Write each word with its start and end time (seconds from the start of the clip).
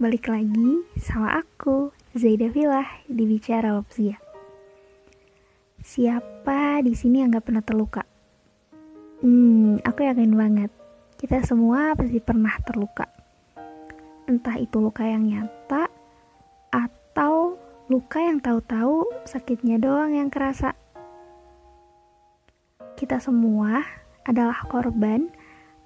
balik 0.00 0.32
lagi 0.32 0.80
sama 0.96 1.44
aku, 1.44 1.92
Zaida 2.16 2.48
Filah, 2.48 2.88
di 3.04 3.28
Bicara 3.28 3.76
Lopsia. 3.76 4.16
Siapa 5.84 6.80
di 6.80 6.96
sini 6.96 7.20
yang 7.20 7.36
gak 7.36 7.44
pernah 7.44 7.60
terluka? 7.60 8.08
Hmm, 9.20 9.76
aku 9.84 10.00
yakin 10.08 10.32
banget, 10.32 10.72
kita 11.20 11.44
semua 11.44 11.92
pasti 11.92 12.16
pernah 12.16 12.56
terluka. 12.64 13.12
Entah 14.24 14.56
itu 14.56 14.80
luka 14.80 15.04
yang 15.04 15.28
nyata, 15.28 15.92
atau 16.72 17.60
luka 17.92 18.24
yang 18.24 18.40
tahu-tahu 18.40 19.04
sakitnya 19.28 19.76
doang 19.76 20.16
yang 20.16 20.32
kerasa. 20.32 20.72
Kita 22.96 23.20
semua 23.20 23.84
adalah 24.24 24.64
korban 24.64 25.28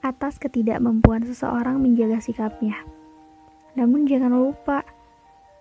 atas 0.07 0.39
ketidakmampuan 0.39 1.27
seseorang 1.27 1.83
menjaga 1.83 2.23
sikapnya. 2.23 2.94
Namun 3.75 4.07
jangan 4.07 4.31
lupa, 4.31 4.87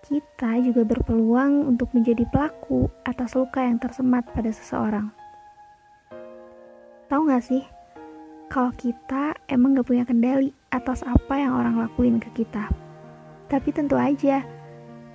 kita 0.04 0.60
juga 0.62 0.84
berpeluang 0.84 1.64
untuk 1.64 1.90
menjadi 1.96 2.22
pelaku 2.28 2.92
atas 3.02 3.34
luka 3.34 3.64
yang 3.64 3.80
tersemat 3.80 4.22
pada 4.30 4.52
seseorang. 4.52 5.08
Tahu 7.10 7.20
gak 7.26 7.44
sih, 7.44 7.64
kalau 8.52 8.70
kita 8.76 9.34
emang 9.50 9.74
gak 9.74 9.88
punya 9.88 10.04
kendali 10.06 10.54
atas 10.70 11.02
apa 11.02 11.34
yang 11.40 11.56
orang 11.58 11.80
lakuin 11.80 12.22
ke 12.22 12.30
kita. 12.36 12.70
Tapi 13.48 13.68
tentu 13.72 13.96
aja, 13.96 14.44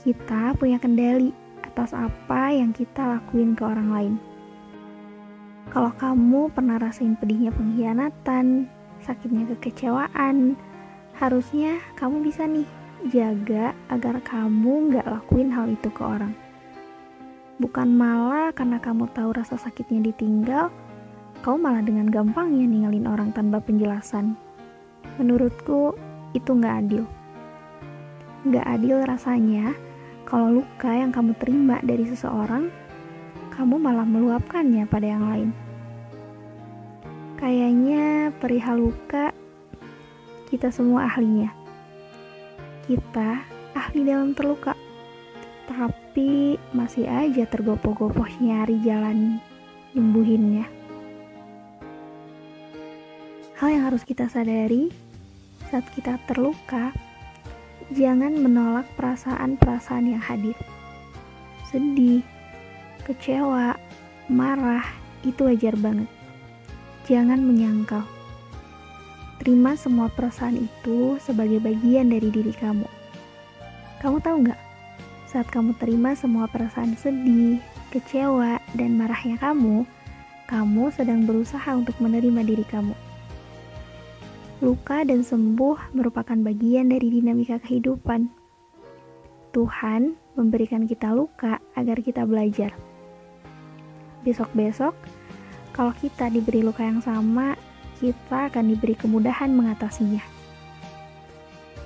kita 0.01 0.57
punya 0.57 0.81
kendali 0.81 1.31
atas 1.61 1.93
apa 1.93 2.51
yang 2.51 2.75
kita 2.75 3.19
lakuin 3.19 3.55
ke 3.55 3.63
orang 3.63 3.89
lain. 3.93 4.13
Kalau 5.69 5.93
kamu 5.95 6.49
pernah 6.49 6.81
rasain 6.81 7.13
pedihnya 7.13 7.53
pengkhianatan, 7.53 8.65
sakitnya 9.05 9.45
kekecewaan, 9.53 10.57
harusnya 11.13 11.77
kamu 11.93 12.25
bisa 12.25 12.49
nih 12.49 12.65
jaga 13.07 13.71
agar 13.87 14.19
kamu 14.19 14.91
nggak 14.91 15.07
lakuin 15.07 15.55
hal 15.55 15.71
itu 15.71 15.87
ke 15.87 16.03
orang. 16.03 16.35
Bukan 17.59 17.95
malah 17.95 18.51
karena 18.51 18.83
kamu 18.83 19.07
tahu 19.15 19.35
rasa 19.35 19.55
sakitnya 19.55 20.11
ditinggal, 20.11 20.67
kamu 21.39 21.57
malah 21.59 21.83
dengan 21.83 22.11
gampangnya 22.11 22.67
ninggalin 22.67 23.07
orang 23.07 23.31
tanpa 23.31 23.63
penjelasan. 23.63 24.35
Menurutku, 25.15 25.95
itu 26.35 26.51
nggak 26.51 26.75
adil. 26.83 27.03
Nggak 28.43 28.65
adil 28.67 28.97
rasanya 29.03 29.75
kalau 30.27 30.61
luka 30.61 30.91
yang 30.91 31.11
kamu 31.11 31.35
terima 31.39 31.79
dari 31.83 32.07
seseorang 32.07 32.71
kamu 33.59 33.75
malah 33.75 34.07
meluapkannya 34.07 34.87
pada 34.87 35.07
yang 35.07 35.25
lain. 35.27 35.49
Kayaknya 37.35 38.31
perihal 38.39 38.87
luka, 38.87 39.35
kita 40.47 40.71
semua 40.71 41.11
ahlinya. 41.11 41.51
Kita 42.89 43.45
ahli 43.77 44.01
dalam 44.01 44.33
terluka, 44.33 44.73
tapi 45.69 46.57
masih 46.73 47.05
aja 47.05 47.45
tergopoh-gopoh 47.45 48.25
nyari 48.41 48.81
jalan 48.81 49.37
nyembuhinnya. 49.93 50.65
Hal 53.61 53.69
yang 53.69 53.85
harus 53.93 54.01
kita 54.01 54.25
sadari 54.25 54.89
saat 55.69 55.85
kita 55.93 56.17
terluka, 56.25 56.89
jangan 57.93 58.33
menolak 58.41 58.89
perasaan-perasaan 58.97 60.09
yang 60.09 60.23
hadir. 60.25 60.57
Sedih, 61.69 62.25
kecewa, 63.05 63.77
marah, 64.33 64.89
itu 65.21 65.45
wajar 65.45 65.77
banget. 65.77 66.09
Jangan 67.05 67.37
menyangkal. 67.37 68.01
Terima 69.39 69.73
semua 69.79 70.11
perasaan 70.11 70.59
itu 70.59 71.15
sebagai 71.23 71.63
bagian 71.63 72.11
dari 72.11 72.27
diri 72.27 72.51
kamu. 72.51 72.83
Kamu 74.03 74.19
tahu 74.19 74.35
nggak? 74.43 74.61
Saat 75.31 75.47
kamu 75.47 75.79
terima 75.79 76.11
semua 76.13 76.51
perasaan 76.51 76.99
sedih, 76.99 77.63
kecewa, 77.89 78.59
dan 78.75 78.99
marahnya 78.99 79.39
kamu, 79.39 79.87
kamu 80.51 80.91
sedang 80.91 81.23
berusaha 81.23 81.71
untuk 81.71 81.95
menerima 82.03 82.41
diri 82.43 82.65
kamu. 82.67 82.95
Luka 84.59 85.07
dan 85.07 85.23
sembuh 85.23 85.95
merupakan 85.95 86.35
bagian 86.35 86.91
dari 86.91 87.07
dinamika 87.07 87.63
kehidupan. 87.63 88.27
Tuhan 89.55 90.19
memberikan 90.35 90.83
kita 90.83 91.15
luka 91.15 91.63
agar 91.79 92.03
kita 92.03 92.27
belajar 92.27 92.75
besok-besok, 94.23 94.91
kalau 95.71 95.95
kita 95.95 96.27
diberi 96.27 96.59
luka 96.59 96.83
yang 96.83 96.99
sama, 96.99 97.55
kita 97.99 98.47
akan 98.47 98.71
diberi 98.71 98.95
kemudahan 98.95 99.51
mengatasinya. 99.51 100.23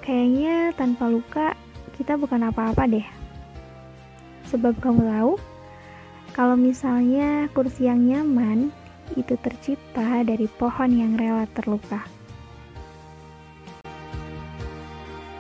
Kayaknya 0.06 0.72
tanpa 0.78 1.10
luka, 1.10 1.58
kita 1.98 2.16
bukan 2.16 2.54
apa-apa 2.54 2.86
deh. 2.86 3.08
Sebab 4.54 4.78
kamu 4.78 5.02
tahu, 5.10 5.34
kalau 6.38 6.54
misalnya 6.54 7.50
kursi 7.52 7.90
yang 7.90 8.06
nyaman 8.06 8.70
itu 9.18 9.34
tercipta 9.42 10.22
dari 10.22 10.46
pohon 10.46 10.94
yang 10.94 11.18
rela 11.18 11.50
terluka. 11.52 12.06